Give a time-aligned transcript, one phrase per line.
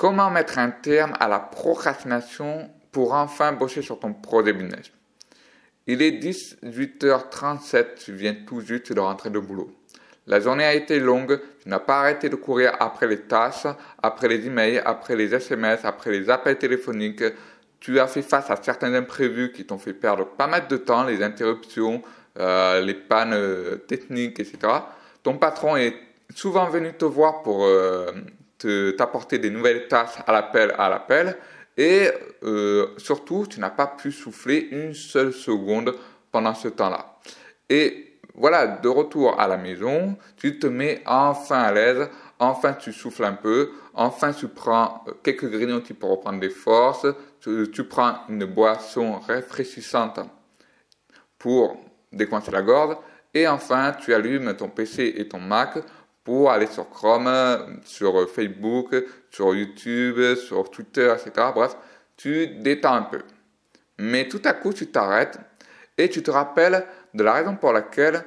[0.00, 4.90] Comment mettre un terme à la procrastination pour enfin bosser sur ton projet business
[5.86, 9.70] Il est 18h37, tu viens tout juste de rentrer de boulot.
[10.26, 13.66] La journée a été longue, tu n'as pas arrêté de courir après les tâches,
[14.02, 17.22] après les emails, après les SMS, après les appels téléphoniques.
[17.78, 21.04] Tu as fait face à certains imprévus qui t'ont fait perdre pas mal de temps,
[21.04, 22.00] les interruptions,
[22.38, 24.60] euh, les pannes euh, techniques, etc.
[25.22, 25.94] Ton patron est
[26.34, 28.12] souvent venu te voir pour euh,
[28.96, 31.36] t'apporter des nouvelles tâches à l'appel à l'appel
[31.76, 32.10] et
[32.42, 35.94] euh, surtout tu n'as pas pu souffler une seule seconde
[36.30, 37.18] pendant ce temps-là.
[37.68, 42.92] Et voilà, de retour à la maison, tu te mets enfin à l'aise, enfin tu
[42.92, 47.06] souffles un peu, enfin tu prends quelques grignotis pour reprendre des forces,
[47.40, 50.20] tu, tu prends une boisson rafraîchissante
[51.38, 51.76] pour
[52.12, 52.96] décoincer la gorge,
[53.34, 55.78] et enfin tu allumes ton PC et ton Mac
[56.24, 58.94] pour aller sur Chrome, sur Facebook,
[59.30, 61.48] sur YouTube, sur Twitter, etc.
[61.54, 61.76] Bref,
[62.16, 63.20] tu détends un peu.
[63.98, 65.38] Mais tout à coup, tu t'arrêtes
[65.96, 68.24] et tu te rappelles de la raison pour laquelle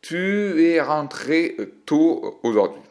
[0.00, 2.82] tu es rentré tôt aujourd'hui.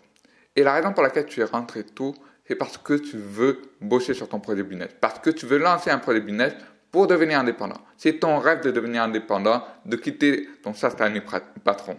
[0.56, 2.14] Et la raison pour laquelle tu es rentré tôt,
[2.46, 5.90] c'est parce que tu veux bosser sur ton projet business, parce que tu veux lancer
[5.90, 6.54] un projet business
[6.92, 7.80] pour devenir indépendant.
[7.98, 11.22] C'est ton rêve de devenir indépendant, de quitter ton satané
[11.64, 11.98] patron.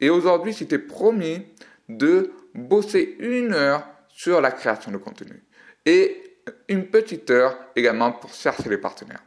[0.00, 1.46] Et aujourd'hui, tu t'es promis
[1.88, 5.42] de bosser une heure sur la création de contenu
[5.86, 6.22] et
[6.68, 9.22] une petite heure également pour chercher les partenaires.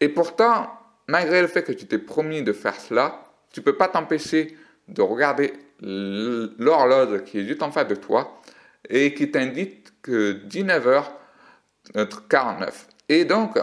[0.00, 0.70] Et pourtant,
[1.06, 4.56] malgré le fait que tu t'es promis de faire cela, tu ne peux pas t'empêcher
[4.88, 8.40] de regarder l'horloge qui est juste en face de toi
[8.88, 12.72] et qui t'indique que 19h49.
[13.08, 13.58] Et donc,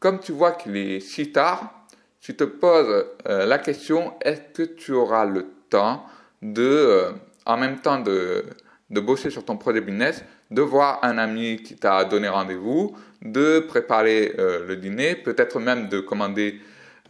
[0.00, 1.74] comme tu vois qu'il est si tard,
[2.20, 6.04] tu te poses euh, la question, est-ce que tu auras le temps
[6.42, 7.12] de euh,
[7.48, 8.44] en même temps de,
[8.90, 14.34] bosser sur ton projet business, de voir un ami qui t'a donné rendez-vous, de préparer
[14.38, 16.60] euh, le dîner, peut-être même de commander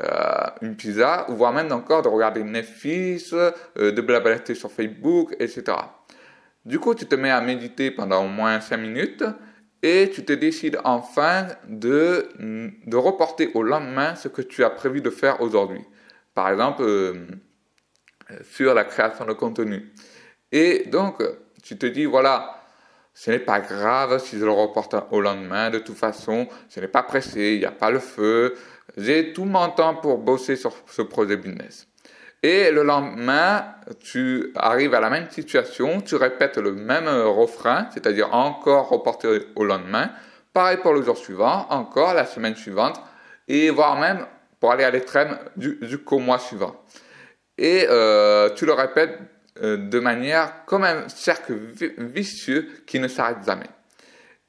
[0.00, 0.10] euh,
[0.62, 5.76] une pizza, voire même encore de regarder Netflix, euh, de blablater sur Facebook, etc.
[6.64, 9.24] Du coup, tu te mets à méditer pendant au moins 5 minutes
[9.82, 12.28] et tu te décides enfin de
[12.92, 15.80] reporter au lendemain ce que tu as prévu de faire aujourd'hui.
[16.34, 16.84] Par exemple,
[18.42, 19.92] sur la création de contenu.
[20.52, 21.22] Et donc,
[21.62, 22.62] tu te dis, voilà,
[23.14, 26.88] ce n'est pas grave si je le reporte au lendemain, de toute façon, ce n'est
[26.88, 28.54] pas pressé, il n'y a pas le feu,
[28.96, 31.88] j'ai tout mon temps pour bosser sur ce projet business.
[32.42, 38.32] Et le lendemain, tu arrives à la même situation, tu répètes le même refrain, c'est-à-dire
[38.32, 40.10] encore reporter au lendemain.
[40.52, 43.00] Pareil pour le jour suivant, encore la semaine suivante,
[43.48, 44.26] et voire même
[44.60, 46.76] pour aller à l'extrême jusqu'au mois suivant.
[47.56, 49.18] Et euh, tu le répètes
[49.62, 51.54] de manière comme un cercle
[51.98, 53.68] vicieux qui ne s'arrête jamais.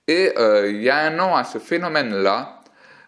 [0.10, 2.62] Et euh, il y a un nom à ce phénomène-là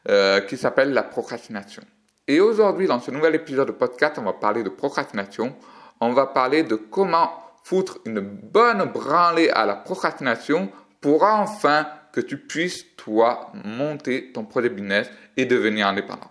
[0.07, 1.81] euh, qui s'appelle la procrastination.
[2.27, 5.55] Et aujourd'hui, dans ce nouvel épisode de podcast, on va parler de procrastination.
[5.99, 7.31] On va parler de comment
[7.63, 14.45] foutre une bonne branlée à la procrastination pour enfin que tu puisses, toi, monter ton
[14.45, 16.30] projet business et devenir indépendant.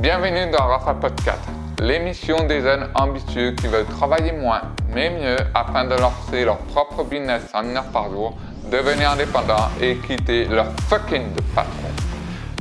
[0.00, 1.40] Bienvenue dans Rafa Podcast,
[1.80, 4.60] l'émission des jeunes ambitieux qui veulent travailler moins
[4.94, 8.36] mais mieux afin de lancer leur propre business en une heure par jour,
[8.70, 11.88] devenir indépendant et quitter leur fucking de patron.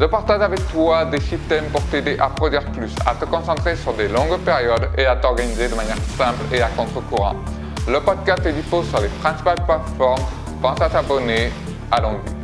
[0.02, 3.94] Je partage avec toi des systèmes pour t'aider à produire plus, à te concentrer sur
[3.94, 7.36] des longues périodes et à t'organiser de manière simple et à contre-courant.
[7.88, 10.26] Le podcast est dispo sur les principales plateformes.
[10.60, 11.52] Pense à t'abonner.
[11.92, 12.37] Allons-y.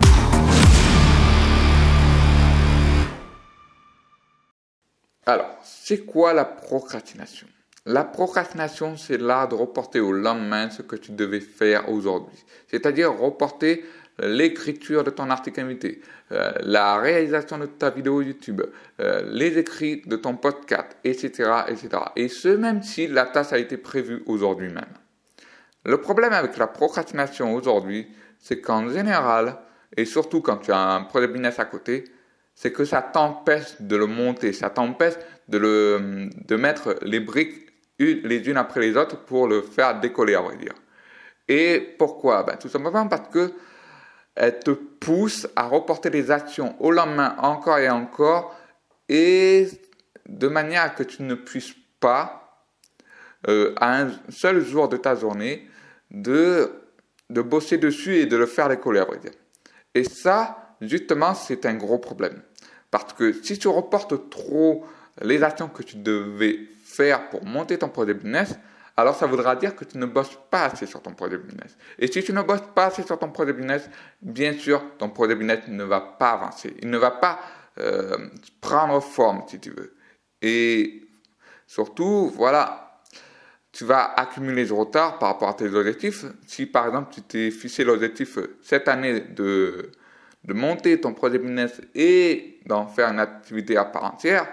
[5.26, 7.48] Alors, c'est quoi la procrastination?
[7.86, 12.44] La procrastination, c'est l'art de reporter au lendemain ce que tu devais faire aujourd'hui.
[12.68, 13.84] C'est-à-dire reporter
[14.20, 16.02] l'écriture de ton article invité,
[16.32, 18.62] euh, la réalisation de ta vidéo YouTube,
[19.00, 21.90] euh, les écrits de ton podcast, etc., etc.
[22.16, 24.94] Et ce, même si la tâche a été prévue aujourd'hui même.
[25.86, 28.08] Le problème avec la procrastination aujourd'hui,
[28.40, 29.58] c'est qu'en général,
[29.98, 32.06] et surtout quand tu as un projet business à côté,
[32.64, 35.16] c'est que ça t'empêche de le monter, ça t'empêche
[35.50, 40.34] de, le, de mettre les briques les unes après les autres pour le faire décoller,
[40.34, 40.74] à vrai dire.
[41.50, 42.44] Et pourquoi?
[42.44, 43.52] Ben, Tout simplement parce que
[44.36, 48.58] elle te pousse à reporter les actions au lendemain encore et encore,
[49.10, 49.68] et
[50.30, 52.66] de manière que tu ne puisses pas,
[53.50, 55.68] euh, à un seul jour de ta journée,
[56.12, 56.72] de,
[57.30, 59.34] de bosser dessus et de le faire décoller, à vrai dire.
[59.94, 62.42] Et ça, justement, c'est un gros problème.
[62.94, 64.86] Parce que si tu reportes trop
[65.24, 68.54] les actions que tu devais faire pour monter ton projet business,
[68.96, 71.76] alors ça voudra dire que tu ne bosses pas assez sur ton projet business.
[71.98, 73.90] Et si tu ne bosses pas assez sur ton projet business,
[74.22, 76.76] bien sûr, ton projet business ne va pas avancer.
[76.84, 77.40] Il ne va pas
[77.80, 78.30] euh,
[78.62, 79.96] prendre forme, si tu veux.
[80.44, 81.02] Et
[81.66, 83.02] surtout, voilà,
[83.72, 86.26] tu vas accumuler du retard par rapport à tes objectifs.
[86.46, 89.90] Si par exemple, tu t'es fixé l'objectif cette année de,
[90.44, 94.48] de monter ton projet business et d'en faire une activité à part entière,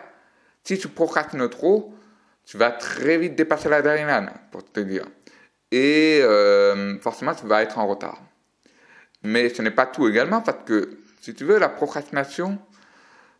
[0.65, 1.95] si tu procrastines trop,
[2.45, 5.07] tu vas très vite dépasser la deadline, pour te dire.
[5.71, 8.21] Et euh, forcément, tu vas être en retard.
[9.23, 12.59] Mais ce n'est pas tout également, parce que, si tu veux, la procrastination,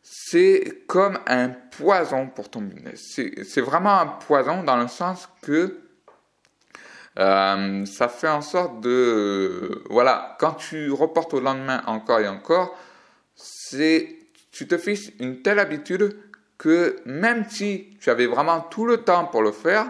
[0.03, 3.21] c'est comme un poison pour ton business.
[3.43, 5.81] C'est vraiment un poison dans le sens que
[7.19, 9.83] euh, ça fait en sorte de...
[9.91, 12.79] voilà, quand tu reportes au lendemain encore et encore,
[13.35, 14.20] c'est
[14.51, 16.17] tu te fixes une telle habitude
[16.59, 19.87] que même si tu avais vraiment tout le temps pour le faire,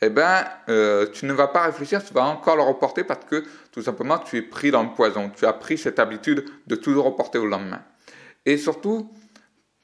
[0.00, 3.44] eh ben, euh, tu ne vas pas réfléchir, tu vas encore le reporter parce que
[3.70, 5.30] tout simplement tu es pris dans le poison.
[5.30, 7.82] Tu as pris cette habitude de toujours reporter au lendemain.
[8.44, 9.10] Et surtout,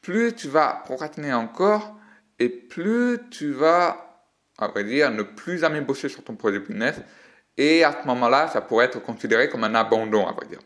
[0.03, 1.97] plus tu vas procrastiner encore
[2.39, 4.25] et plus tu vas,
[4.59, 6.97] à vrai dire, ne plus jamais bosser sur ton projet business.
[7.57, 10.61] Et à ce moment-là, ça pourrait être considéré comme un abandon, à vrai dire.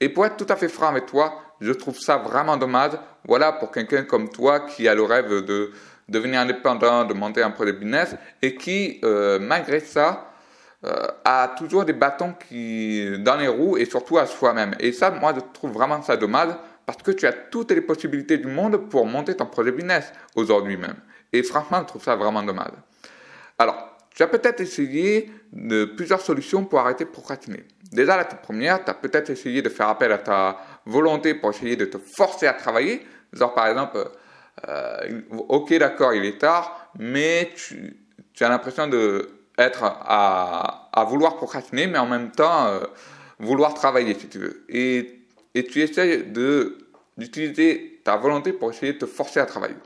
[0.00, 2.92] Et pour être tout à fait franc avec toi, je trouve ça vraiment dommage.
[3.26, 5.70] Voilà, pour quelqu'un comme toi qui a le rêve de
[6.08, 10.32] devenir indépendant, de monter un projet business et qui, euh, malgré ça,
[10.84, 14.74] euh, a toujours des bâtons dans les roues et surtout à soi-même.
[14.80, 16.50] Et ça, moi, je trouve vraiment ça dommage
[16.84, 20.76] parce que tu as toutes les possibilités du monde pour monter ton projet business aujourd'hui
[20.76, 20.96] même.
[21.32, 22.72] Et franchement, je trouve ça vraiment dommage.
[23.58, 27.64] Alors, tu as peut-être essayé de plusieurs solutions pour arrêter de procrastiner.
[27.92, 31.76] Déjà, la première, tu as peut-être essayé de faire appel à ta volonté pour essayer
[31.76, 33.06] de te forcer à travailler.
[33.32, 33.98] Genre, par exemple,
[34.68, 37.96] euh, ok, d'accord, il est tard, mais tu,
[38.40, 42.80] as l'impression d'être à, à, vouloir procrastiner, mais en même temps, euh,
[43.38, 44.64] vouloir travailler, si tu veux.
[44.68, 45.24] Et,
[45.54, 46.24] et tu essaies
[47.16, 49.76] d'utiliser ta volonté pour essayer de te forcer à travailler.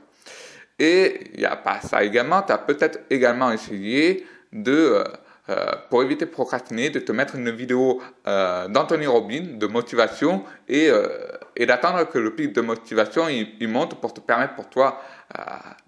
[0.79, 5.03] Et il n'y a pas ça également, tu as peut-être également essayé de, euh,
[5.89, 10.89] pour éviter de procrastiner, de te mettre une vidéo euh, d'Anthony Robbins de motivation et,
[11.55, 15.01] et d'attendre que le pic de motivation il, monte pour te permettre pour toi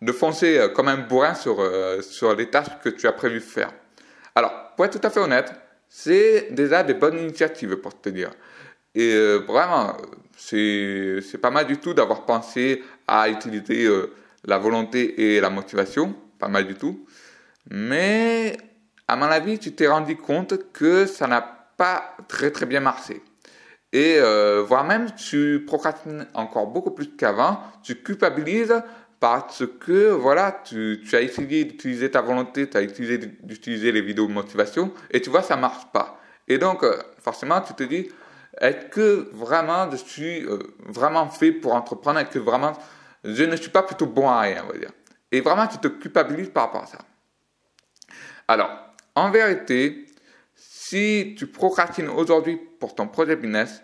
[0.01, 1.57] de foncer comme un bourrin sur,
[2.01, 3.71] sur les tâches que tu as prévu faire.
[4.35, 5.51] Alors, pour être tout à fait honnête,
[5.87, 8.31] c'est déjà des bonnes initiatives pour te dire.
[8.95, 9.13] Et
[9.47, 9.97] vraiment,
[10.37, 13.89] c'est pas mal du tout d'avoir pensé à utiliser
[14.45, 17.05] la volonté et la motivation, pas mal du tout.
[17.69, 18.57] Mais
[19.09, 23.23] à mon avis, tu t'es rendu compte que ça n'a pas très très bien marché.
[23.91, 28.83] Et euh, voire même tu procrastines encore beaucoup plus qu'avant, tu culpabilises
[29.19, 34.01] parce que voilà, tu, tu as essayé d'utiliser ta volonté, tu as essayé d'utiliser les
[34.01, 36.19] vidéos de motivation et tu vois, ça marche pas.
[36.47, 38.09] Et donc, euh, forcément, tu te dis,
[38.61, 42.19] est-ce que vraiment je suis euh, vraiment fait pour entreprendre?
[42.19, 42.73] Est-ce que vraiment
[43.23, 44.91] je ne suis pas plutôt bon à rien, on va dire?
[45.31, 46.99] Et vraiment, tu te culpabilises par rapport à ça.
[48.47, 48.69] Alors,
[49.19, 50.05] en vérité,
[50.55, 53.83] si tu procrastines aujourd'hui pour ton projet business,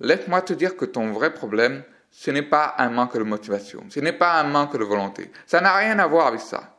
[0.00, 4.00] laisse-moi te dire que ton vrai problème, ce n'est pas un manque de motivation, ce
[4.00, 5.30] n'est pas un manque de volonté.
[5.46, 6.78] Ça n'a rien à voir avec ça.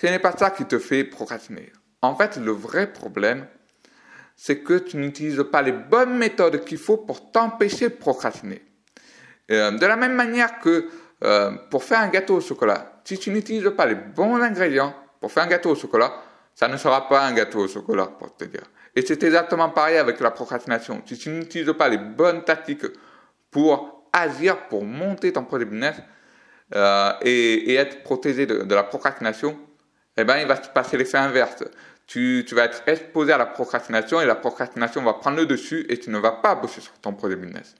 [0.00, 1.70] Ce n'est pas ça qui te fait procrastiner.
[2.00, 3.46] En fait, le vrai problème,
[4.34, 8.62] c'est que tu n'utilises pas les bonnes méthodes qu'il faut pour t'empêcher de procrastiner.
[9.50, 10.88] Euh, de la même manière que
[11.24, 15.30] euh, pour faire un gâteau au chocolat, si tu n'utilises pas les bons ingrédients pour
[15.30, 16.12] faire un gâteau au chocolat,
[16.54, 18.62] ça ne sera pas un gâteau au chocolat, pour te dire.
[18.94, 21.02] Et c'est exactement pareil avec la procrastination.
[21.06, 22.86] Si tu n'utilises pas les bonnes tactiques
[23.50, 25.96] pour agir, pour monter ton projet business
[26.74, 29.58] euh, et, être protégé de, la procrastination,
[30.16, 31.64] eh ben, il va se passer l'effet inverse.
[32.06, 35.86] Tu, tu, vas être exposé à la procrastination et la procrastination va prendre le dessus
[35.88, 37.74] et tu ne vas pas bosser sur ton projet business.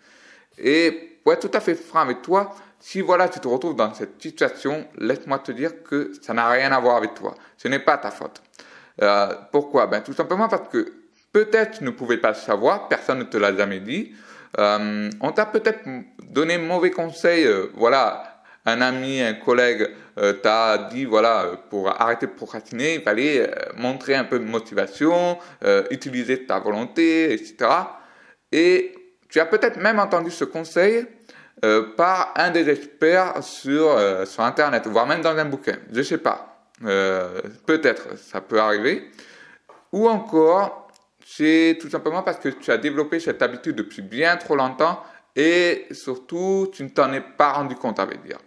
[0.56, 3.94] Et pour être tout à fait franc avec toi, si voilà, tu te retrouves dans
[3.94, 7.36] cette situation, laisse-moi te dire que ça n'a rien à voir avec toi.
[7.56, 8.42] Ce n'est pas ta faute.
[9.00, 9.86] Euh, pourquoi?
[9.86, 10.92] Ben tout simplement parce que
[11.32, 14.12] peut-être tu ne pouvais pas le savoir, personne ne te l'a jamais dit.
[14.58, 15.78] Euh, on t'a peut-être
[16.24, 19.88] donné mauvais conseil, euh, voilà, un ami, un collègue
[20.42, 25.38] t'a dit voilà, pour arrêter de procrastiner, il fallait montrer un peu de motivation,
[25.90, 27.70] utiliser ta volonté, etc.
[28.52, 28.94] Et
[29.28, 31.06] tu as peut-être même entendu ce conseil
[31.64, 35.76] euh, par un des experts sur, euh, sur Internet, voire même dans un bouquin.
[35.92, 36.66] Je ne sais pas.
[36.84, 39.10] Euh, peut-être, ça peut arriver.
[39.92, 40.88] Ou encore,
[41.24, 45.02] c'est tout simplement parce que tu as développé cette habitude depuis bien trop longtemps
[45.36, 48.38] et surtout, tu ne t'en es pas rendu compte, à vrai dire.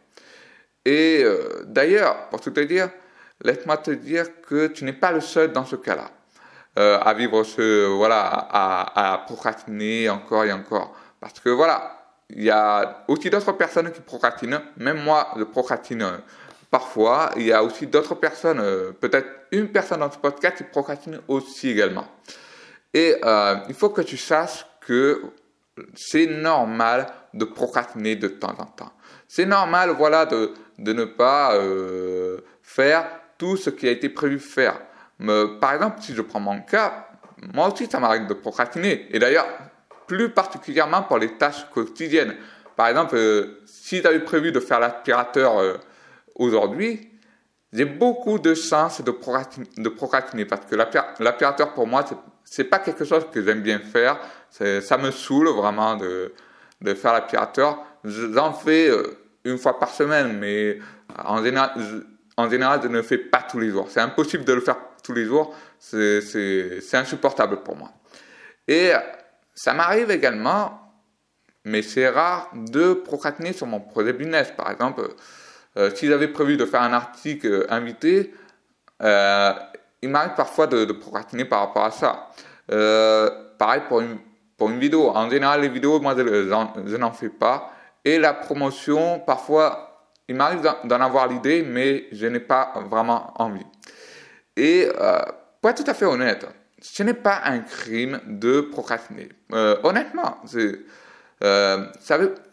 [0.83, 1.23] Et
[1.65, 2.89] d'ailleurs, pour tout te dire,
[3.43, 6.11] laisse-moi te dire que tu n'es pas le seul dans ce cas-là.
[6.77, 10.93] Euh, à vivre ce, voilà, à, à procrastiner encore et encore.
[11.21, 11.94] Parce que voilà,
[12.29, 14.61] il y a aussi d'autres personnes qui procrastinent.
[14.77, 16.05] Même moi, je procrastine
[16.71, 17.31] parfois.
[17.37, 21.19] Il y a aussi d'autres personnes, euh, peut-être une personne dans ce podcast qui procrastine
[21.27, 22.07] aussi également.
[22.93, 25.21] Et euh, il faut que tu saches que
[25.93, 28.93] c'est normal de procrastiner de temps en temps.
[29.27, 33.05] C'est normal, voilà, de, de ne pas euh, faire
[33.37, 34.79] tout ce qui a été prévu faire.
[35.61, 37.07] Par exemple, si je prends mon cas,
[37.53, 39.07] moi aussi, ça m'arrive de procrastiner.
[39.11, 39.47] Et d'ailleurs,
[40.07, 42.35] plus particulièrement pour les tâches quotidiennes.
[42.75, 45.77] Par exemple, euh, si tu avais prévu de faire l'aspirateur euh,
[46.35, 47.11] aujourd'hui,
[47.71, 52.05] j'ai beaucoup de chances de procrastiner, de procrastiner parce que l'aspirateur pour moi,
[52.43, 54.19] c'est pas quelque chose que j'aime bien faire.
[54.49, 56.33] Ça me saoule vraiment de,
[56.81, 57.83] de faire l'aspirateur.
[58.03, 60.79] J'en fais euh, une fois par semaine, mais
[61.17, 61.97] en général, je,
[62.37, 63.87] en général, je ne le fais pas tous les jours.
[63.89, 65.55] C'est impossible de le faire tous les jours.
[65.79, 67.91] C'est insupportable pour moi.
[68.67, 68.91] Et
[69.55, 70.81] ça m'arrive également,
[71.63, 74.51] mais c'est rare, de procrastiner sur mon projet business.
[74.55, 75.07] Par exemple,
[75.77, 78.33] euh, si j'avais prévu de faire un article invité,
[79.01, 79.53] euh,
[80.01, 82.29] il m'arrive parfois de, procrastiner par rapport à ça.
[82.71, 85.09] Euh, pareil pour une vidéo.
[85.09, 87.71] En général, les vidéos, moi, je, n'en fais pas.
[88.03, 93.65] Et la promotion, parfois, il m'arrive d'en avoir l'idée, mais je n'ai pas vraiment envie.
[94.57, 94.87] Et
[95.61, 96.45] pour être tout à fait honnête,
[96.91, 99.29] ce n'est pas un crime de procrastiner.
[99.53, 100.41] Euh, honnêtement,
[101.43, 101.85] euh,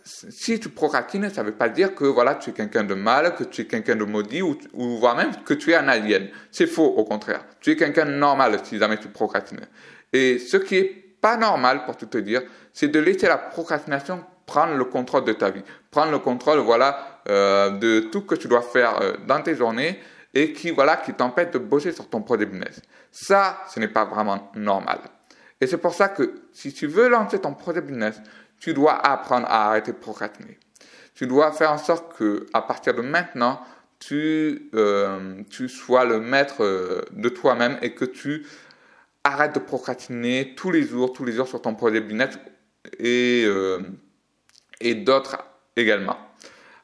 [0.04, 3.34] si tu procrastines, ça ne veut pas dire que voilà, tu es quelqu'un de mal,
[3.34, 4.56] que tu es quelqu'un de maudit ou,
[4.98, 6.28] voire même que tu es un alien.
[6.50, 7.44] C'est faux, au contraire.
[7.60, 9.66] Tu es quelqu'un de normal si jamais tu procrastines.
[10.12, 12.40] Et ce qui est pas normal, pour tout te dire,
[12.72, 17.20] c'est de laisser la procrastination prendre le contrôle de ta vie, prendre le contrôle, voilà,
[17.28, 20.00] euh, de tout que tu dois faire dans tes journées
[20.34, 22.80] et qui, voilà, qui t'empêche de bosser sur ton projet business.
[23.12, 24.98] Ça, ce n'est pas vraiment normal.
[25.60, 28.20] Et c'est pour ça que si tu veux lancer ton projet business,
[28.58, 30.58] tu dois apprendre à arrêter de procrastiner.
[31.14, 33.60] Tu dois faire en sorte que, à partir de maintenant,
[33.98, 38.46] tu, euh, tu sois le maître euh, de toi-même et que tu
[39.22, 42.38] arrêtes de procrastiner tous les jours, tous les jours sur ton projet business
[42.98, 43.78] et, euh,
[44.80, 45.38] et d'autres
[45.76, 46.16] également.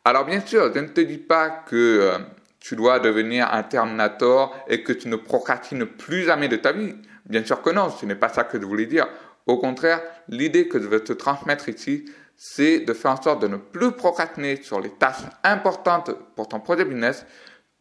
[0.05, 2.13] Alors bien sûr, je ne te dis pas que
[2.61, 6.95] tu dois devenir un Terminator et que tu ne procrastines plus jamais de ta vie.
[7.27, 9.07] Bien sûr que non, ce n'est pas ça que je voulais dire.
[9.47, 12.05] Au contraire, l'idée que je veux te transmettre ici,
[12.37, 16.61] c'est de faire en sorte de ne plus procrastiner sur les tâches importantes pour ton
[16.61, 17.27] projet business,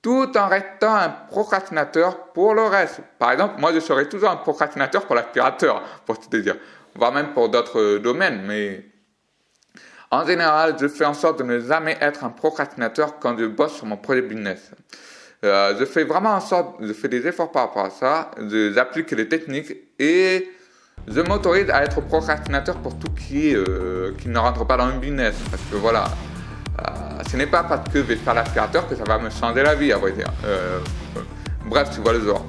[0.02, 3.02] tout en restant un procrastinateur pour le reste.
[3.20, 6.56] Par exemple, moi, je serai toujours un procrastinateur pour l'aspirateur, pour te dire,
[6.96, 8.86] voire même pour d'autres domaines, mais
[10.12, 13.74] en général, je fais en sorte de ne jamais être un procrastinateur quand je bosse
[13.74, 14.72] sur mon projet business.
[15.44, 18.32] Euh, je fais vraiment en sorte, je fais des efforts par rapport à ça,
[18.74, 20.50] j'applique les techniques et
[21.08, 25.00] je m'autorise à être procrastinateur pour tout qui, euh, qui ne rentre pas dans le
[25.00, 25.36] business.
[25.50, 29.04] Parce que voilà, euh, ce n'est pas parce que je vais faire l'aspirateur que ça
[29.06, 30.32] va me changer la vie, à vrai dire.
[30.46, 30.80] Euh,
[31.66, 32.46] bref, tu vois le genre.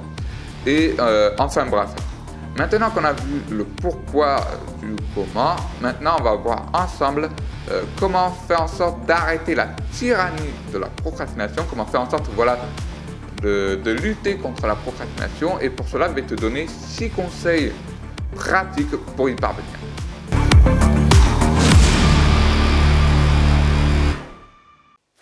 [0.65, 0.95] Et
[1.37, 1.89] enfin, bref.
[2.59, 4.41] Maintenant qu'on a vu le pourquoi
[4.81, 7.29] du comment, maintenant on va voir ensemble
[7.71, 12.29] euh, comment faire en sorte d'arrêter la tyrannie de la procrastination, comment faire en sorte
[12.35, 12.59] voilà,
[13.41, 15.57] de, de, lutter contre la procrastination.
[15.61, 17.71] Et pour cela, je vais te donner 6 conseils
[18.35, 19.79] pratiques pour y parvenir.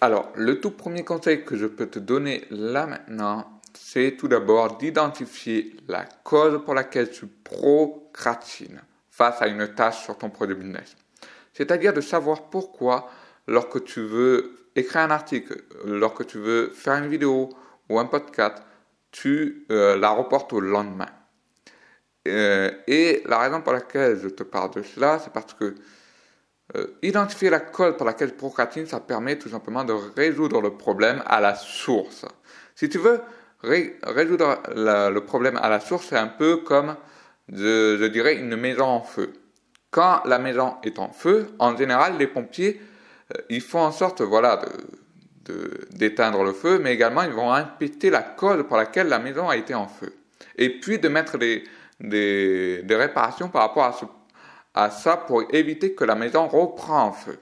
[0.02, 3.46] Alors, le tout premier conseil que je peux te donner là maintenant,
[3.90, 10.18] c'est tout d'abord d'identifier la cause pour laquelle tu procrastines face à une tâche sur
[10.18, 10.98] ton produit business.
[11.54, 13.10] C'est-à-dire de savoir pourquoi,
[13.48, 17.48] lorsque tu veux écrire un article, lorsque tu veux faire une vidéo
[17.88, 18.58] ou un podcast,
[19.12, 21.08] tu euh, la reportes au lendemain.
[22.28, 25.76] Euh, et la raison pour laquelle je te parle de cela, c'est parce que
[26.76, 30.72] euh, identifier la cause pour laquelle tu procrastines, ça permet tout simplement de résoudre le
[30.72, 32.26] problème à la source.
[32.76, 33.22] Si tu veux
[33.64, 36.96] résoudre le problème à la source, c'est un peu comme,
[37.52, 39.34] je, dirais, une maison en feu.
[39.90, 42.82] Quand la maison est en feu, en général, les pompiers,
[43.34, 44.62] euh, ils font en sorte, voilà,
[45.92, 49.56] d'éteindre le feu, mais également ils vont inspecter la cause pour laquelle la maison a
[49.56, 50.14] été en feu.
[50.58, 51.64] Et puis de mettre des,
[52.90, 53.98] réparations par rapport
[54.74, 57.40] à, ça pour éviter que la maison reprend en feu.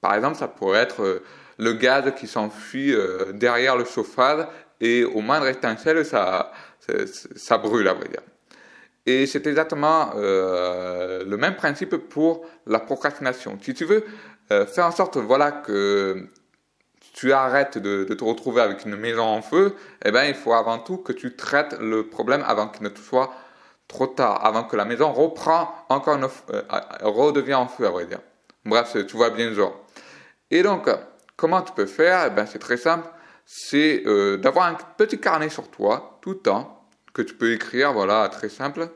[0.00, 1.22] Par exemple, ça pourrait être euh,
[1.58, 4.46] le gaz qui s'enfuit euh, derrière le chauffage
[4.82, 6.52] et au moindre étincelle, ça,
[7.36, 8.20] ça, brûle, à vrai dire.
[9.06, 13.56] Et c'est exactement euh, le même principe pour la procrastination.
[13.62, 14.04] Si tu veux
[14.50, 16.26] euh, faire en sorte voilà, que
[17.14, 20.78] tu arrêtes de, te retrouver avec une maison en feu, eh ben, il faut avant
[20.78, 23.32] tout que tu traites le problème avant qu'il ne soit
[23.86, 26.62] trop tard, avant que la maison reprend encore une, euh,
[27.02, 28.20] redevient en feu, à vrai dire.
[28.64, 29.78] Bref, tu vois bien le genre.
[30.50, 30.90] Et donc,
[31.36, 32.24] comment tu peux faire?
[32.26, 33.08] Eh ben, C'est très simple.
[33.44, 37.92] C'est euh, d'avoir un petit carnet sur toi tout le temps que tu peux écrire,
[37.92, 38.88] voilà, très simple.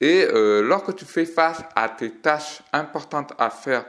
[0.00, 3.84] Et euh, lorsque tu fais face à tes tâches importantes à faire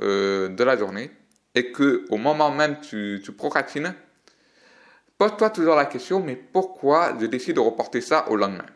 [0.00, 1.10] euh, de la journée
[1.54, 3.94] et que au moment même tu, procrastines,
[5.18, 8.66] pose-toi toujours la question mais pourquoi je décide de reporter ça au lendemain?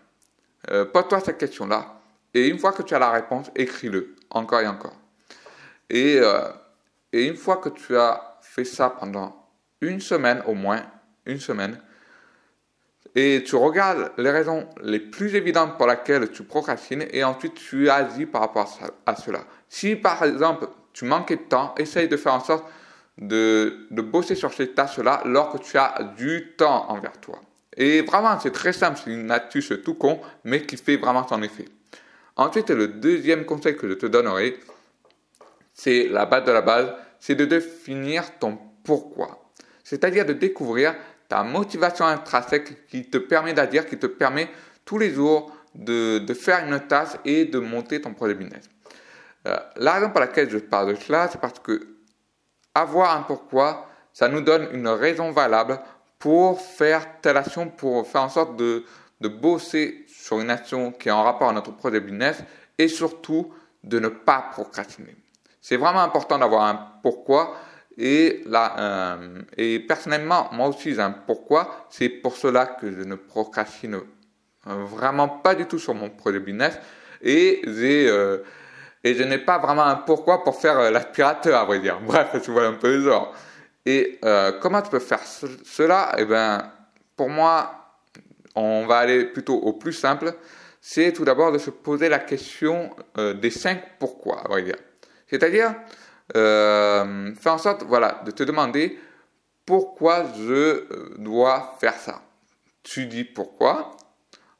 [0.92, 2.00] Pose-toi cette question-là
[2.34, 4.96] et une fois que tu as la réponse, écris-le encore et encore.
[5.88, 6.20] Et
[7.12, 9.39] une fois que tu as fait ça pendant
[9.80, 10.82] une semaine au moins,
[11.26, 11.80] une semaine,
[13.14, 17.90] et tu regardes les raisons les plus évidentes pour lesquelles tu procrastines et ensuite tu
[17.90, 18.68] agis par rapport
[19.04, 19.40] à cela.
[19.68, 22.64] Si par exemple tu manques de temps, essaye de faire en sorte
[23.18, 27.40] de, de bosser sur ces tâches-là lorsque tu as du temps envers toi.
[27.76, 31.42] Et vraiment, c'est très simple, c'est une astuce tout con, mais qui fait vraiment son
[31.42, 31.66] effet.
[32.36, 34.58] Ensuite, le deuxième conseil que je te donnerai,
[35.74, 39.39] c'est la base de la base, c'est de définir ton pourquoi.
[39.90, 40.94] C'est-à-dire de découvrir
[41.28, 44.48] ta motivation intrinsèque qui te permet d'agir, qui te permet
[44.84, 48.70] tous les jours de, faire une tâche et de monter ton projet business.
[49.48, 51.88] Euh, la raison pour laquelle je parle de cela, c'est parce que
[52.72, 55.80] avoir un pourquoi, ça nous donne une raison valable
[56.20, 58.84] pour faire telle action, pour faire en sorte de,
[59.20, 62.44] de bosser sur une action qui est en rapport à notre projet business
[62.78, 65.16] et surtout de ne pas procrastiner.
[65.60, 67.56] C'est vraiment important d'avoir un pourquoi
[68.02, 71.86] et, là, euh, et personnellement, moi aussi, un pourquoi.
[71.90, 76.40] C'est pour cela que je ne procrastine euh, vraiment pas du tout sur mon projet
[76.40, 76.78] business.
[77.20, 78.38] Et euh,
[79.04, 82.00] et je n'ai pas vraiment un pourquoi pour faire l'aspirateur, à vrai dire.
[82.06, 83.34] Bref, tu vois un peu le genre.
[83.84, 84.18] Et
[84.60, 86.14] comment tu peux faire cela?
[86.18, 86.70] Eh bien,
[87.16, 87.98] pour moi,
[88.54, 90.34] on va aller plutôt au plus simple.
[90.80, 94.76] C'est tout d'abord de se poser la question des cinq pourquoi, à vrai dire.
[95.28, 95.74] C'est-à-dire,
[96.36, 98.98] euh, fais en sorte voilà, de te demander
[99.66, 102.22] pourquoi je euh, dois faire ça.
[102.82, 103.96] Tu dis pourquoi.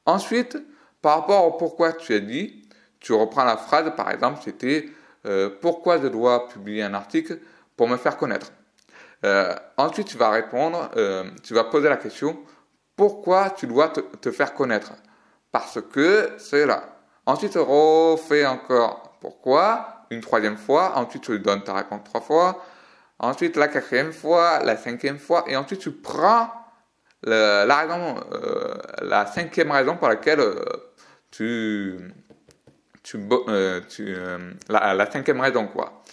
[0.05, 0.57] Ensuite,
[1.01, 2.67] par rapport au pourquoi tu as dit,
[2.99, 4.89] tu reprends la phrase, par exemple, c'était
[5.25, 7.39] euh, pourquoi je dois publier un article
[7.75, 8.51] pour me faire connaître.
[9.25, 10.89] Euh, ensuite, tu vas répondre,
[11.43, 12.37] tu vas poser la question
[12.95, 14.91] pourquoi tu dois te, te faire connaître?
[15.51, 16.83] Parce que c'est là.
[17.25, 22.63] Ensuite, refais encore pourquoi une troisième fois, ensuite tu donnes ta réponse trois fois,
[23.17, 26.51] ensuite la quatrième fois, la cinquième fois, et ensuite tu prends
[27.23, 30.63] la, raison, euh, la cinquième raison pour laquelle euh,
[31.31, 31.97] tu,
[33.03, 36.03] tu, euh, la, la, cinquième raison quoi.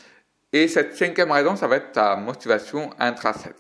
[0.52, 3.56] Et cette cinquième raison, ça va être ta motivation intrinsèque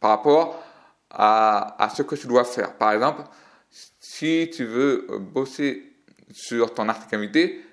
[0.00, 0.62] par rapport
[1.10, 2.74] à, à ce que tu dois faire.
[2.74, 3.22] Par exemple,
[3.70, 5.96] si tu veux bosser
[6.32, 7.65] sur ton articulité,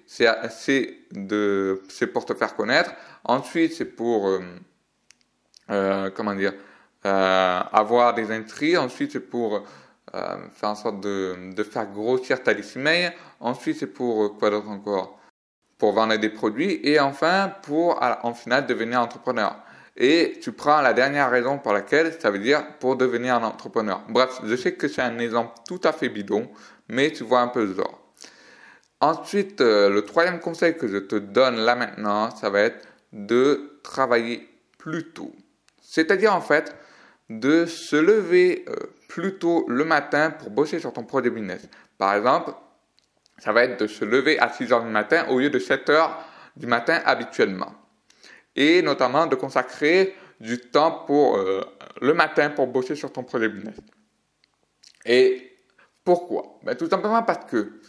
[0.49, 2.91] c'est de c'est pour te faire connaître.
[3.23, 4.41] Ensuite, c'est pour euh,
[5.71, 6.53] euh, comment dire
[7.05, 8.77] euh, avoir des intrigues.
[8.77, 9.63] Ensuite, c'est pour
[10.11, 13.13] faire en sorte de, de faire grossir ta liste email.
[13.39, 15.19] Ensuite, c'est pour quoi d'autre encore?
[15.79, 16.79] Pour vendre des produits.
[16.83, 19.55] Et enfin, pour en final devenir entrepreneur.
[19.97, 24.03] Et tu prends la dernière raison pour laquelle, ça veut dire pour devenir un entrepreneur.
[24.09, 26.47] Bref, je sais que c'est un exemple tout à fait bidon,
[26.87, 28.02] mais tu vois un peu le genre.
[29.03, 33.77] Ensuite, euh, le troisième conseil que je te donne là maintenant, ça va être de
[33.83, 35.35] travailler plus tôt.
[35.81, 36.73] C'est-à-dire en fait
[37.29, 38.75] de se lever euh,
[39.09, 41.67] plus tôt le matin pour bosser sur ton projet business.
[41.97, 42.53] Par exemple,
[43.39, 45.89] ça va être de se lever à 6 heures du matin au lieu de 7
[45.89, 46.23] heures
[46.55, 47.75] du matin habituellement.
[48.55, 51.59] Et notamment de consacrer du temps pour euh,
[51.99, 53.75] le matin pour bosser sur ton projet business.
[55.05, 55.57] Et
[56.05, 56.57] pourquoi?
[56.63, 57.81] Ben, Tout simplement parce que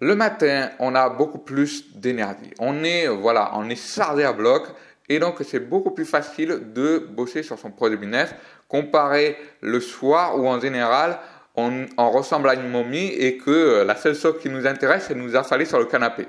[0.00, 2.52] le matin, on a beaucoup plus d'énergie.
[2.58, 4.68] On est, voilà, on est chargé à bloc
[5.08, 8.30] et donc c'est beaucoup plus facile de bosser sur son projet business
[8.68, 11.18] comparé le soir où en général
[11.56, 15.34] on, ressemble à une momie et que la seule chose qui nous intéresse c'est nous
[15.34, 16.26] affaler sur le canapé.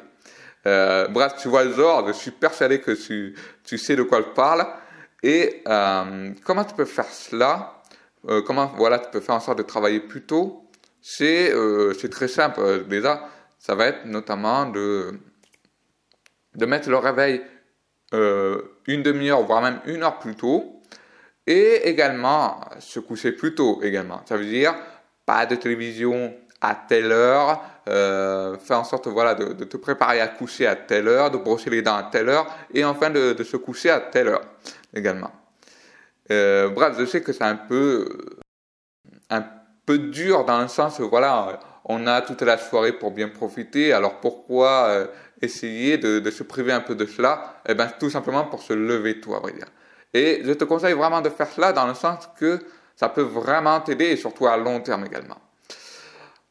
[0.65, 4.19] Euh, bref, tu vois le genre, je suis persuadé que tu, tu sais de quoi
[4.19, 4.65] je parle.
[5.21, 7.75] Et euh, comment tu peux faire cela?
[8.27, 10.65] Euh, Comment voilà, tu peux faire en sorte de travailler plus tôt?
[11.01, 11.53] C'est
[11.97, 15.19] c'est très simple déjà ça va être notamment de,
[16.55, 17.43] de mettre le réveil
[18.13, 20.81] euh, une demi-heure, voire même une heure plus tôt,
[21.45, 24.21] et également se coucher plus tôt également.
[24.25, 24.75] Ça veut dire
[25.25, 30.27] pas de télévision à telle heure, euh, faire en sorte voilà, de, te préparer à
[30.27, 33.43] coucher à telle heure, de brosser les dents à telle heure, et enfin de, de
[33.43, 34.41] se coucher à telle heure
[34.93, 35.31] également.
[36.31, 38.07] Euh, bref, je sais que c'est un peu,
[39.29, 39.43] un
[39.85, 44.19] peu dur dans le sens, voilà, on a toute la soirée pour bien profiter, alors
[44.19, 45.07] pourquoi euh,
[45.41, 47.61] essayer de, se priver un peu de cela?
[47.67, 49.65] Eh bien, tout simplement pour se lever tôt, à vrai dire.
[50.13, 52.59] Et je te conseille vraiment de faire cela dans le sens que
[52.95, 55.39] ça peut vraiment t'aider et surtout à long terme également.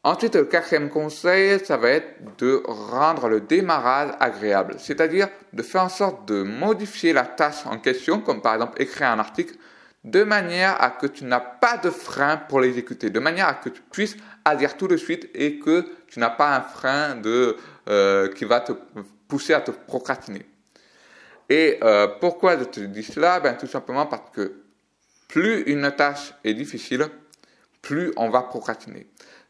[0.03, 5.83] Ensuite, le quatrième conseil, ça va être de rendre le démarrage agréable, c'est-à-dire de faire
[5.83, 9.55] en sorte de modifier la tâche en question, comme par exemple écrire un article,
[10.03, 13.69] de manière à que tu n'as pas de frein pour l'exécuter, de manière à que
[13.69, 17.57] tu puisses agir tout de suite et que tu n'as pas un frein de,
[17.89, 18.71] euh, qui va te
[19.27, 20.45] pousser à te procrastiner.
[21.49, 23.39] Et euh, pourquoi je te dis cela?
[23.39, 24.61] Ben, Tout simplement parce que
[25.27, 27.07] plus une tâche est difficile,
[27.81, 29.07] plus on va procrastiner.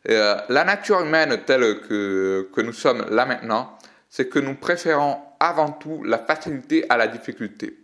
[0.10, 3.78] Euh, la nature humaine telle que, que nous sommes là maintenant,
[4.10, 7.79] c'est que nous préférons avant tout la facilité à la difficulté.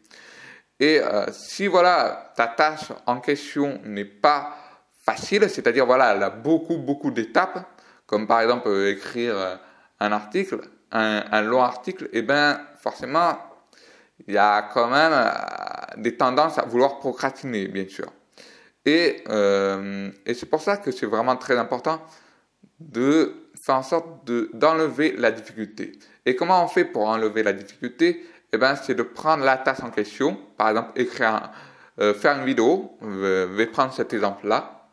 [0.79, 4.55] Et euh, si voilà ta tâche en question n'est pas
[5.03, 7.65] facile, c'est-à-dire voilà elle a beaucoup beaucoup d'étapes,
[8.05, 9.59] comme par exemple euh, écrire
[9.99, 10.59] un article,
[10.91, 13.37] un, long article, eh bien forcément
[14.27, 15.31] il y a quand même
[15.97, 18.11] des tendances à vouloir procrastiner, bien sûr.
[18.85, 22.01] Et, euh, et c'est pour ça que c'est vraiment très important
[22.79, 25.93] de faire en sorte d'enlever la difficulté.
[26.25, 28.23] Et comment on fait pour enlever la difficulté?
[28.55, 31.51] Eh bien, c'est de prendre la tâche en question, par exemple, écrire,
[31.99, 34.87] euh, faire une vidéo, je vais prendre cet exemple-là,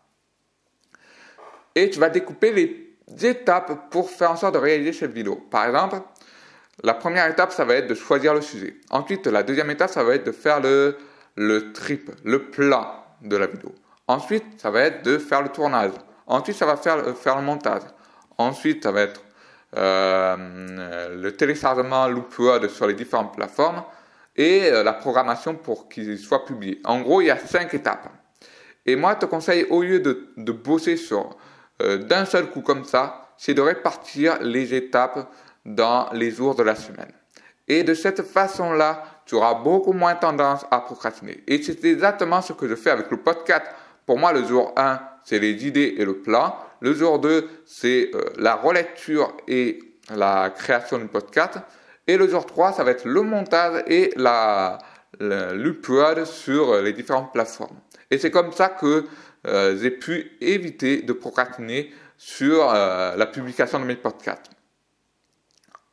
[1.76, 5.36] et tu vas découper les étapes pour faire en sorte de réaliser cette vidéo.
[5.48, 6.00] Par exemple,
[6.82, 8.80] la première étape, ça va être de choisir le sujet.
[8.90, 10.98] Ensuite, la deuxième étape, ça va être de faire le,
[11.36, 13.72] le trip, le plan de la vidéo.
[14.08, 15.92] Ensuite, ça va être de faire le tournage.
[16.26, 17.82] Ensuite, ça va faire, faire le montage.
[18.38, 19.31] Ensuite, ça va être euh,
[19.74, 23.82] le téléchargement Loopword sur les différentes plateformes
[24.36, 26.80] et euh, la programmation pour qu'il soit publié.
[26.84, 28.08] En gros, il y a cinq étapes.
[28.86, 31.36] Et moi, je te conseille, au lieu de, de bosser sur
[31.82, 35.30] euh, d'un seul coup comme ça, c'est de répartir les étapes
[35.64, 37.12] dans les jours de la semaine.
[37.68, 41.42] Et de cette façon-là, tu auras beaucoup moins tendance à procrastiner.
[41.46, 43.66] Et c'est exactement ce que je fais avec le podcast.
[44.04, 46.56] Pour moi, le jour 1, c'est les idées et le plan.
[46.82, 49.78] Le jour 2, c'est euh, la relecture et
[50.12, 51.58] la création du podcast.
[52.08, 54.78] Et le jour 3, ça va être le montage et la,
[55.20, 57.76] l'upload sur les différentes plateformes.
[58.10, 59.06] Et c'est comme ça que
[59.46, 64.50] euh, j'ai pu éviter de procrastiner sur euh, la publication de mes podcasts.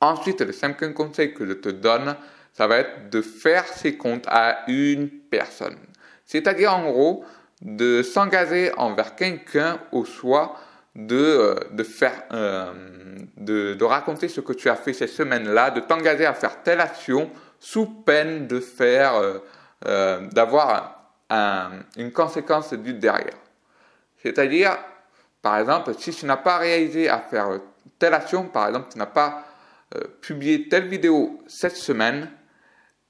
[0.01, 2.15] Ensuite, le cinquième conseil que je te donne,
[2.53, 5.77] ça va être de faire ses comptes à une personne.
[6.25, 7.25] C'est-à-dire, en gros,
[7.61, 10.55] de s'engager envers quelqu'un au choix
[11.07, 12.73] de, euh, de faire, euh,
[13.37, 16.81] de, de, raconter ce que tu as fait cette semaine-là, de t'engager à faire telle
[16.81, 19.13] action sous peine de faire,
[19.85, 23.37] euh, d'avoir un, une conséquence du derrière.
[24.23, 24.77] C'est-à-dire,
[25.41, 27.59] par exemple, si tu n'as pas réalisé à faire
[27.97, 29.45] telle action, par exemple, tu n'as pas
[30.21, 32.29] publié telle vidéo cette semaine,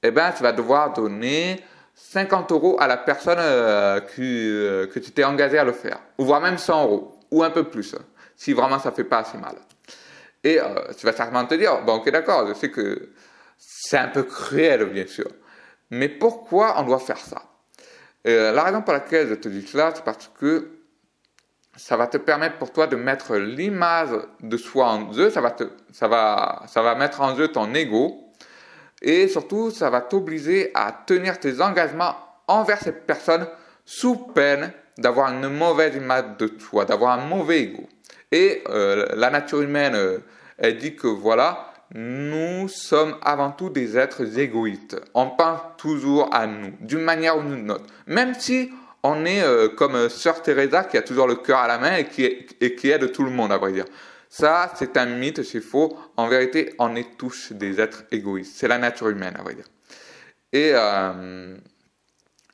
[0.02, 1.60] eh ben, tu vas devoir donner
[1.94, 6.56] 50 euros à la personne que tu t'es engagé à le faire, ou voire même
[6.58, 7.94] 100 euros, ou un peu plus,
[8.36, 9.56] si vraiment ça fait pas assez mal.
[10.42, 10.58] Et
[10.98, 13.10] tu vas certainement te dire, bon ok d'accord, je sais que
[13.58, 15.28] c'est un peu cruel bien sûr,
[15.90, 17.42] mais pourquoi on doit faire ça?
[18.24, 20.70] La raison pour laquelle je te dis cela, c'est parce que
[21.76, 25.50] ça va te permettre pour toi de mettre l'image de soi en jeu, ça va,
[25.50, 28.32] te, ça, va, ça va mettre en jeu ton ego,
[29.02, 32.16] et surtout, ça va t'obliger à tenir tes engagements
[32.48, 33.46] envers cette personne
[33.86, 37.88] sous peine d'avoir une mauvaise image de toi, d'avoir un mauvais ego.
[38.30, 40.18] Et euh, la nature humaine, euh,
[40.58, 45.00] elle dit que voilà, nous sommes avant tout des êtres égoïstes.
[45.14, 47.86] On pense toujours à nous, d'une manière ou d'une autre.
[48.06, 48.70] Même si
[49.02, 51.96] on est euh, comme euh, Sœur Teresa qui a toujours le cœur à la main
[51.96, 53.86] et qui, et qui aide tout le monde, à vrai dire.
[54.28, 55.98] Ça, c'est un mythe, c'est faux.
[56.16, 58.52] En vérité, on est tous des êtres égoïstes.
[58.56, 59.64] C'est la nature humaine, à vrai dire.
[60.52, 61.56] Et, euh,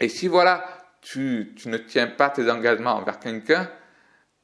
[0.00, 0.64] et si voilà,
[1.06, 3.70] tu, ne tiens pas tes engagements envers quelqu'un,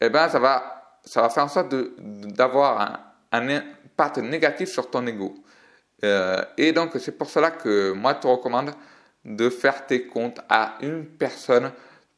[0.01, 3.01] eh ben, ça va, ça va faire en sorte d'avoir un,
[3.33, 5.35] un, impact négatif sur ton ego.
[6.05, 8.71] Euh, et donc, c'est pour cela que moi, je te recommande
[9.25, 11.73] de faire tes comptes à une personne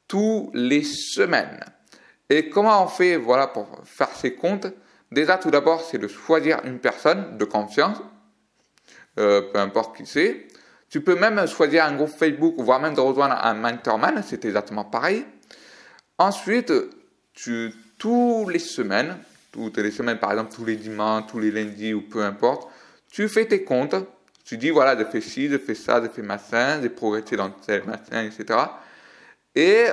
[0.09, 1.65] tous les semaines.
[2.29, 4.67] Et comment on fait voilà, pour faire ses comptes?
[5.11, 7.97] Déjà, tout d'abord, c'est de choisir une personne de confiance,
[9.19, 10.49] euh, peu importe qui c'est.
[10.95, 14.85] Tu peux même choisir un groupe Facebook, voire même de rejoindre un mentorman, c'est exactement
[14.85, 15.27] pareil.
[16.19, 16.73] Ensuite,
[17.33, 19.17] tu, tous les semaines,
[19.51, 22.71] toutes les semaines, par exemple tous les dimanches, tous les lundis ou peu importe,
[23.11, 23.97] tu fais tes comptes.
[24.45, 27.51] Tu dis, voilà, je fais ci, je fais ça, je fais machin, j'ai progressé dans
[27.51, 28.57] tel machin, etc.
[29.57, 29.87] Et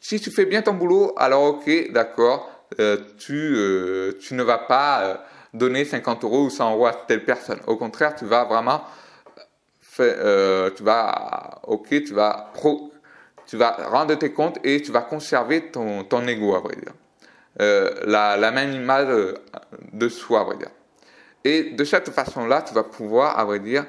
[0.00, 4.58] si tu fais bien ton boulot, alors ok, d'accord, euh, tu, euh, tu ne vas
[4.58, 5.14] pas euh,
[5.54, 7.60] donner 50 euros ou 100 euros à telle personne.
[7.68, 8.82] Au contraire, tu vas vraiment,
[10.04, 12.92] faire, tu vas, ok, tu vas pro,
[13.46, 16.94] tu vas rendre tes comptes et tu vas conserver ton, ton ego, à vrai dire.
[18.06, 19.08] la, la, même image
[19.92, 20.70] de soi, à vrai dire.
[21.44, 23.84] Et de cette façon-là, tu vas pouvoir, à vrai dire,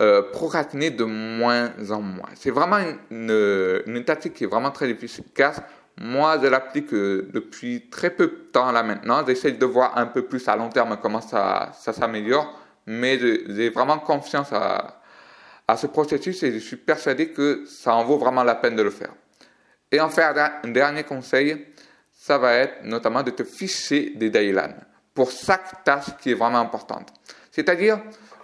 [0.00, 2.30] euh, procrastiner de moins en moins.
[2.34, 2.78] C'est vraiment
[3.10, 5.60] une, une, tactique qui est vraiment très efficace.
[5.98, 9.22] Moi, je l'applique euh, depuis très peu de temps là maintenant.
[9.26, 12.50] J'essaie de voir un peu plus à long terme comment ça, ça s'améliore,
[12.86, 14.99] mais j'ai vraiment confiance à,
[15.70, 18.82] à ce processus et je suis persuadé que ça en vaut vraiment la peine de
[18.82, 19.12] le faire.
[19.92, 21.66] Et enfin, un dernier conseil,
[22.12, 24.76] ça va être notamment de te fixer des deadlines
[25.14, 27.12] pour chaque tâche qui est vraiment importante.
[27.50, 28.00] C'est-à-dire,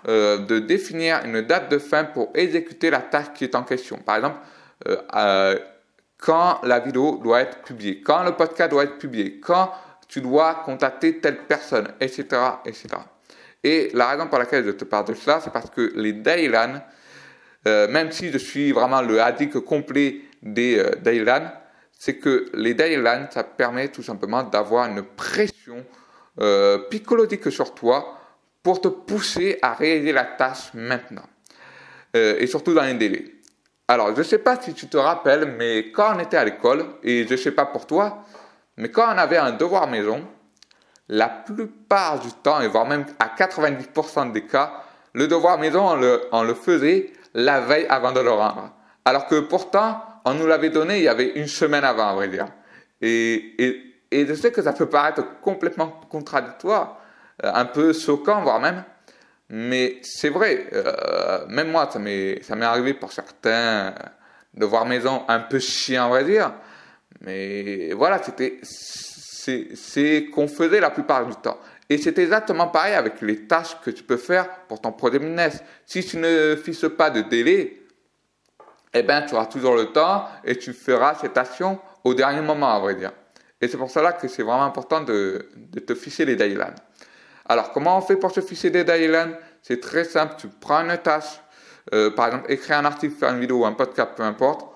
[0.09, 3.99] euh, de définir une date de fin pour exécuter la tâche qui est en question.
[3.99, 4.39] Par exemple,
[4.87, 5.59] euh, euh,
[6.19, 9.73] quand la vidéo doit être publiée, quand le podcast doit être publié, quand
[10.09, 12.25] tu dois contacter telle personne, etc.,
[12.65, 12.89] etc.
[13.65, 16.83] Et la raison pour laquelle je te parle de cela, c'est parce que les Daylan,
[17.67, 21.51] même si je suis vraiment le addict complet des Daylan,
[21.93, 25.85] c'est que les Daylan, ça permet tout simplement d'avoir une pression
[26.91, 28.19] psychologique sur toi
[28.63, 31.23] pour te pousser à réaliser la tâche maintenant.
[32.17, 33.25] Euh, et surtout dans les délais.
[33.89, 36.85] Alors, je ne sais pas si tu te rappelles, mais quand on était à l'école,
[37.03, 38.25] et je ne sais pas pour toi,
[38.77, 40.25] mais quand on avait un devoir maison,
[41.09, 45.97] la plupart du temps, et voire même à 90% des cas, le devoir maison,
[46.33, 48.73] on le faisait la veille avant de le rendre.
[49.05, 52.29] Alors que pourtant, on nous l'avait donné il y avait une semaine avant, à vrai
[52.29, 52.47] dire.
[53.01, 53.55] Et,
[54.11, 56.99] je sais que ça peut paraître complètement contradictoire,
[57.45, 58.83] euh, un peu choquant, voire même.
[59.51, 63.95] Mais c'est vrai, euh, même moi, ça m'est, arrivé pour certains
[64.55, 66.55] de voir maison un peu chien, on va dire.
[67.21, 71.59] Mais voilà, c'était, c'est, c'est qu'on faisait la plupart du temps.
[71.89, 75.63] Et c'est exactement pareil avec les tâches que tu peux faire pour ton projet business.
[75.85, 77.83] Si tu ne fixes pas de délai,
[78.93, 82.75] eh ben, tu auras toujours le temps et tu feras cette action au dernier moment,
[82.75, 83.13] à vrai dire.
[83.61, 86.75] Et c'est pour cela que c'est vraiment important de, de te fixer les deadlines.
[87.49, 90.35] Alors, comment on fait pour se fixer des deadlines C'est très simple.
[90.39, 91.41] Tu prends une tâche,
[91.95, 94.67] euh, par exemple, écrire un article, faire une vidéo, un podcast, peu importe,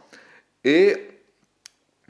[0.65, 1.09] et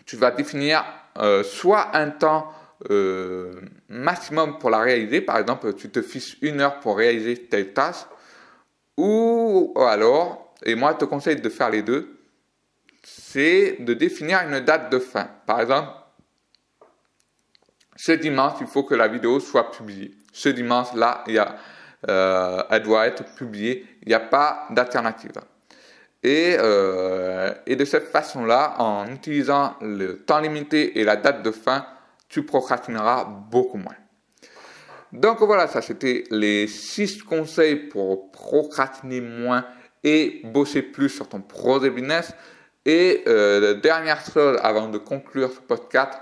[0.05, 0.85] tu vas définir
[1.19, 2.53] euh, soit un temps
[2.91, 5.21] euh, maximum pour la réaliser.
[5.21, 8.07] Par exemple, tu te fixes une heure pour réaliser telle tâche,
[8.97, 12.19] ou alors, et moi, je te conseille de faire les deux,
[13.03, 15.29] c'est de définir une date de fin.
[15.47, 15.91] Par exemple,
[17.97, 21.25] ce dimanche, il faut que la vidéo soit publiée ce dimanche-là,
[22.09, 23.87] euh, elle doit être publiée.
[24.03, 25.33] Il n'y a pas d'alternative.
[26.23, 31.51] Et, euh, et, de cette façon-là, en utilisant le temps limité et la date de
[31.51, 31.87] fin,
[32.31, 33.97] tu procrastineras beaucoup moins.
[35.13, 39.67] Donc voilà, ça c'était les six conseils pour procrastiner moins
[40.03, 42.33] et bosser plus sur ton projet business.
[42.87, 46.19] Et euh, dernière chose avant de conclure ce podcast,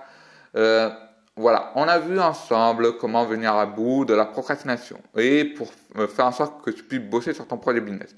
[0.57, 0.91] euh,
[1.39, 6.09] voilà, on a vu ensemble comment venir à bout de la procrastination et pour euh,
[6.09, 8.15] faire en sorte que tu puisses bosser sur ton projet business.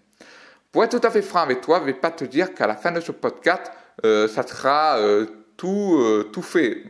[0.72, 2.66] Pour être tout à fait franc avec toi, je ne vais pas te dire qu'à
[2.66, 3.70] la fin de ce podcast,
[4.06, 5.26] euh, ça sera euh,
[5.56, 6.00] tout,
[6.32, 6.84] tout fait.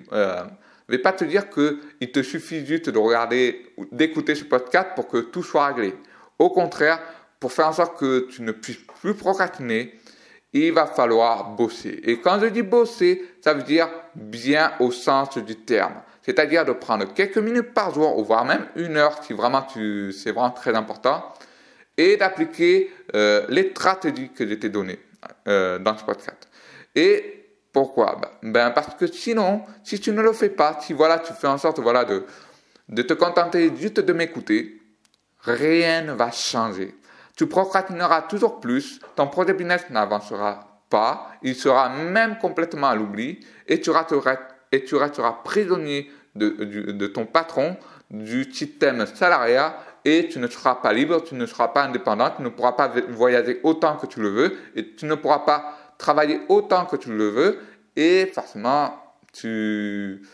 [0.91, 4.43] Je ne vais pas te dire qu'il te suffit juste de regarder ou d'écouter ce
[4.45, 5.95] podcast pour que tout soit réglé.
[6.39, 7.01] Au contraire,
[7.39, 9.95] pour faire en sorte que tu ne puisses plus procrastiner,
[10.53, 12.01] il va falloir bosser.
[12.03, 16.73] Et quand je dis bosser, ça veut dire bien au sens du terme c'est-à-dire de
[16.73, 20.51] prendre quelques minutes par jour, ou voire même une heure si vraiment tu, c'est vraiment
[20.51, 21.33] très important,
[21.97, 24.99] et d'appliquer euh, les stratégies que je t'ai données
[25.49, 26.49] euh, dans ce podcast.
[26.95, 27.40] Et
[27.73, 28.21] pourquoi?
[28.43, 31.47] Ben, ben, Parce que sinon, si tu ne le fais pas, si voilà, tu fais
[31.47, 32.25] en sorte voilà, de,
[32.89, 34.81] de te contenter juste de m'écouter,
[35.41, 36.95] rien ne va changer.
[37.37, 43.41] Tu procrastineras toujours plus, ton projet business n'avancera pas, il sera même complètement à l'oubli
[43.67, 44.37] et tu rateras
[44.73, 47.77] et tu resteras prisonnier de, ton patron,
[48.11, 52.43] du système salariat et tu ne seras pas libre, tu ne seras pas indépendant, tu
[52.43, 56.41] ne pourras pas voyager autant que tu le veux et tu ne pourras pas travailler
[56.49, 57.61] autant que tu le veux
[57.95, 58.95] et forcément
[59.33, 60.27] tu,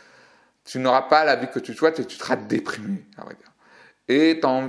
[0.65, 3.05] tu n'auras pas la vie que tu souhaites et tu seras déprimé,
[4.09, 4.69] Et ton,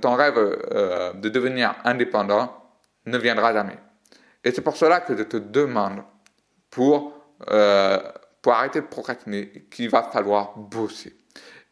[0.00, 2.56] ton rêve euh, de devenir indépendant
[3.04, 3.78] ne viendra jamais.
[4.44, 6.02] Et c'est pour cela que je te demande
[6.70, 7.12] pour
[7.50, 7.98] euh,
[8.46, 11.16] pour arrêter de procrastiner, qu'il va falloir bosser.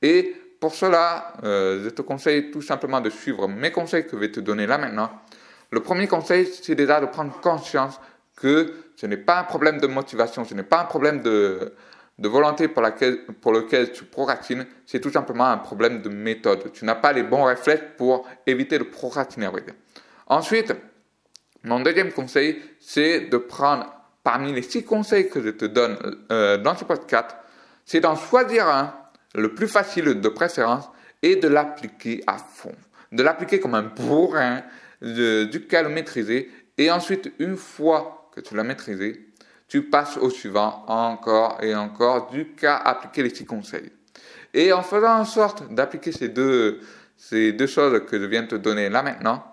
[0.03, 4.17] Et pour cela, euh, je te conseille tout simplement de suivre mes conseils que je
[4.17, 5.09] vais te donner là maintenant.
[5.71, 8.01] Le premier conseil, c'est déjà de prendre conscience
[8.37, 11.75] que ce n'est pas un problème de motivation, ce n'est pas un problème de,
[12.19, 16.73] de volonté pour, laquelle, pour lequel tu procrastines, c'est tout simplement un problème de méthode.
[16.73, 19.49] Tu n'as pas les bons réflexes pour éviter de procrastiner.
[20.27, 20.75] Ensuite,
[21.63, 23.93] mon deuxième conseil, c'est de prendre
[24.23, 25.99] parmi les six conseils que je te donne
[26.33, 27.37] euh, dans ce podcast,
[27.85, 28.95] c'est d'en choisir un,
[29.35, 30.89] le plus facile de préférence,
[31.23, 32.75] et de l'appliquer à fond.
[33.11, 34.63] De l'appliquer comme un bourrin,
[35.01, 39.29] duquel maîtriser, et ensuite, une fois que tu l'as maîtrisé,
[39.69, 43.91] tu passes au suivant encore et encore, du cas appliquer les six conseils.
[44.53, 46.81] Et en faisant en sorte d'appliquer ces deux,
[47.17, 49.45] ces deux choses que je viens de te donner là maintenant,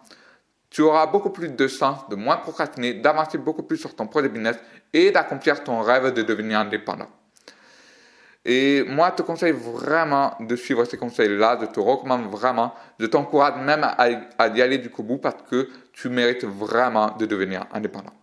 [0.69, 4.29] tu auras beaucoup plus de sens, de moins procrastiner, d'avancer beaucoup plus sur ton projet
[4.29, 4.57] business
[4.93, 7.09] et d'accomplir ton rêve de devenir indépendant.
[8.43, 13.05] Et moi, je te conseille vraiment de suivre ces conseils-là, je te recommande vraiment, je
[13.05, 18.13] t'encourage même à, y aller du bout parce que tu mérites vraiment de devenir indépendant.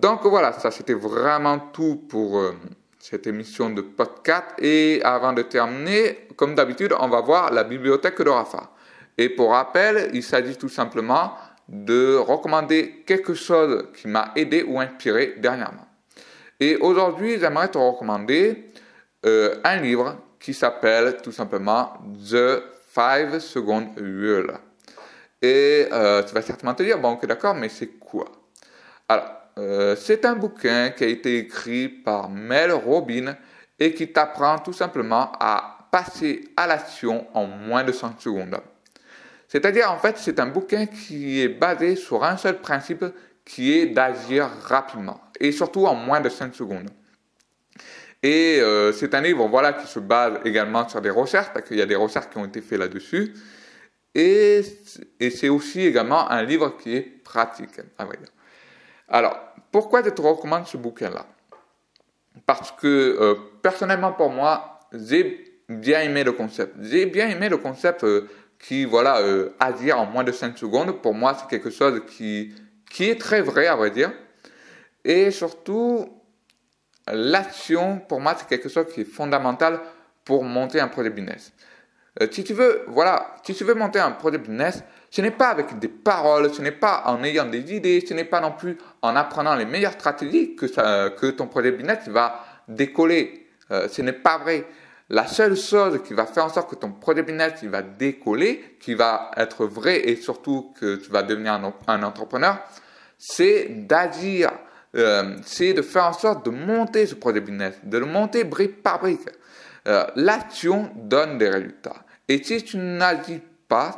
[0.00, 2.54] Donc voilà, ça c'était vraiment tout pour euh,
[2.98, 4.46] cette émission de podcast.
[4.58, 8.70] Et avant de terminer, comme d'habitude, on va voir la bibliothèque de Rafa.
[9.18, 11.34] Et pour rappel, il s'agit tout simplement
[11.68, 15.86] de recommander quelque chose qui m'a aidé ou inspiré dernièrement.
[16.58, 18.70] Et aujourd'hui, j'aimerais te recommander
[19.26, 21.92] euh, un livre qui s'appelle tout simplement
[22.30, 22.62] The
[22.94, 24.54] 5 Second Rule.
[25.42, 28.24] Et euh, tu vas certainement te dire, bon ok d'accord, mais c'est quoi?
[29.08, 33.36] Alors, euh, c'est un bouquin qui a été écrit par Mel Robin
[33.78, 38.56] et qui t'apprend tout simplement à passer à l'action en moins de 5 secondes.
[39.48, 43.04] C'est-à-dire, en fait, c'est un bouquin qui est basé sur un seul principe
[43.44, 46.88] qui est d'agir rapidement et surtout en moins de 5 secondes.
[48.22, 51.76] Et euh, c'est un livre voilà, qui se base également sur des recherches, parce qu'il
[51.76, 53.34] y a des recherches qui ont été faites là-dessus.
[54.14, 54.62] Et,
[55.30, 58.18] c'est aussi également un livre qui est pratique, à vrai.
[59.12, 59.38] Alors,
[59.70, 61.26] pourquoi je te recommande ce bouquin-là?
[62.46, 66.74] Parce que euh, personnellement pour moi, j'ai bien aimé le concept.
[66.80, 68.26] J'ai bien aimé le concept euh,
[68.58, 71.02] qui, voilà, euh, agir en moins de 5 secondes.
[71.02, 72.54] Pour moi, c'est quelque chose qui,
[72.90, 74.10] qui est très vrai, à vrai dire.
[75.04, 76.08] Et surtout,
[77.06, 79.80] l'action, pour moi, c'est quelque chose qui est fondamental
[80.24, 81.52] pour monter un projet business.
[82.22, 85.48] Euh, si tu veux, voilà, si tu veux monter un projet business, ce n'est pas
[85.48, 88.78] avec des paroles, ce n'est pas en ayant des idées, ce n'est pas non plus
[89.02, 93.46] en apprenant les meilleures stratégies que, ton projet business va décoller.
[93.70, 94.64] Euh, ce n'est pas vrai.
[95.10, 98.94] La seule chose qui va faire en sorte que ton projet business va décoller, qui
[98.94, 102.58] va être vrai et surtout que tu vas devenir un, entrepreneur,
[103.18, 104.50] c'est d'agir,
[104.96, 108.82] euh, c'est de faire en sorte de monter ce projet business, de le monter brique
[108.82, 109.28] par brique.
[109.86, 111.96] Euh, l'action donne des résultats.
[112.28, 113.42] Et si tu n'agis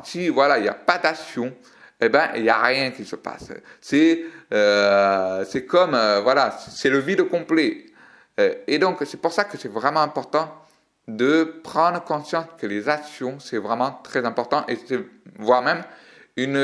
[0.03, 1.53] si voilà, il n'y a pas d'action,
[2.01, 3.53] eh ben, il n'y a rien qui se passe.
[3.81, 7.87] C'est, euh, comme, euh, voilà, c'est le vide complet.
[8.41, 10.53] Euh, et donc, c'est pour ça que c'est vraiment important
[11.07, 14.99] de prendre conscience que les actions, c'est vraiment très important et c'est
[15.39, 15.83] voire même
[16.37, 16.57] une,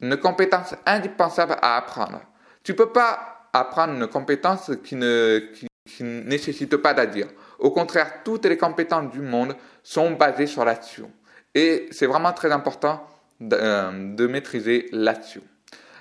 [0.00, 2.20] une compétence indispensable à apprendre.
[2.62, 5.66] Tu peux pas apprendre une compétence qui ne, qui,
[6.00, 7.26] nécessite pas d'agir.
[7.58, 11.10] Au contraire, toutes les compétences du monde sont basées sur l'action.
[11.56, 13.02] Et c'est vraiment très important
[13.40, 15.40] de, euh, maîtriser l'action.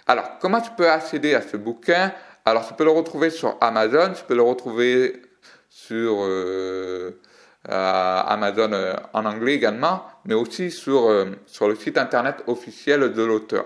[0.05, 2.11] Alors, comment tu peux accéder à ce bouquin?
[2.43, 5.21] Alors, tu peux le retrouver sur Amazon, tu peux le retrouver
[5.69, 7.11] sur euh,
[7.69, 11.09] Amazon euh, en anglais également, mais aussi sur,
[11.45, 13.65] sur le site internet officiel de l'auteur.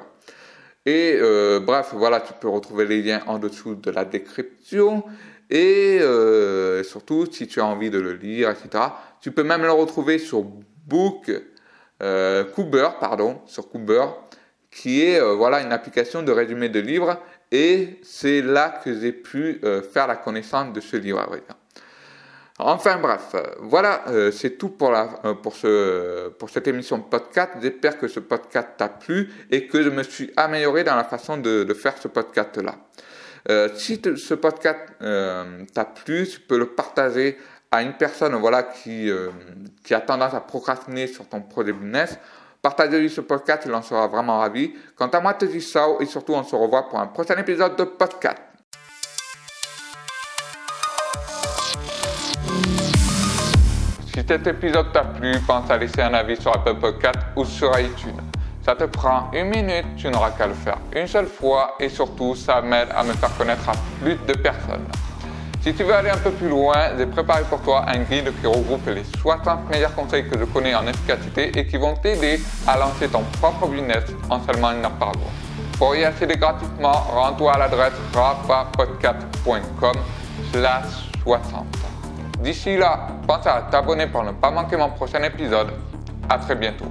[0.86, 1.20] Et
[1.62, 5.04] bref, voilà, tu peux retrouver les liens en dessous de la description.
[5.50, 6.00] Et
[6.84, 8.86] surtout, si tu as envie de le lire, etc.,
[9.22, 11.30] tu peux même le retrouver sur Book
[12.02, 12.44] euh,
[13.00, 14.06] pardon, sur Cooper,
[14.72, 17.18] qui est euh, voilà une application de résumé de livres,
[17.52, 21.26] et c'est là que j'ai pu euh, faire la connaissance de ce livre.
[22.62, 25.08] Enfin bref, euh, voilà, c'est tout pour, la,
[25.42, 27.54] pour, ce, pour cette émission podcast.
[27.62, 31.38] J'espère que ce podcast t'a plu et que je me suis amélioré dans la façon
[31.38, 32.76] de, de faire ce podcast-là.
[33.76, 37.38] si ce podcast t'a plu, tu peux le partager
[37.72, 39.30] à une personne voilà, qui, euh,
[39.84, 42.18] qui a tendance à procrastiner sur ton projet business,
[42.62, 44.74] partagez-lui ce podcast, il en sera vraiment ravi.
[44.96, 47.76] Quant à moi, te dis ça et surtout on se revoit pour un prochain épisode
[47.76, 48.38] de podcast.
[54.14, 57.78] Si cet épisode t'a plu, pense à laisser un avis sur Apple Podcast ou sur
[57.80, 58.20] iTunes.
[58.66, 62.36] Ça te prend une minute, tu n'auras qu'à le faire une seule fois et surtout
[62.36, 64.86] ça m'aide à me faire connaître à plus de personnes.
[65.62, 68.48] Si tu veux aller un peu plus loin, j'ai préparé pour toi un guide qui
[68.48, 72.78] regroupe les 60 meilleurs conseils que je connais en efficacité et qui vont t'aider à
[72.78, 75.30] lancer ton propre business en seulement une heure par jour.
[75.78, 79.96] Pour y accéder gratuitement, rends-toi à l'adresse rapapodcast.com
[80.54, 81.66] slash 60.
[82.40, 85.72] D'ici là, pense à t'abonner pour ne pas manquer mon prochain épisode.
[86.30, 86.86] À très bientôt.